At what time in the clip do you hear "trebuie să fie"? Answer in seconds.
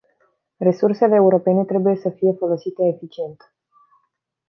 1.65-2.33